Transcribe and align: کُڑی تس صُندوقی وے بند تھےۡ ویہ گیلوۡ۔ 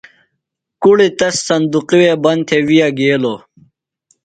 کُڑی 0.81 1.09
تس 1.19 1.35
صُندوقی 1.47 1.95
وے 1.99 2.11
بند 2.23 2.41
تھےۡ 2.47 2.63
ویہ 2.67 2.87
گیلوۡ۔ 2.97 3.39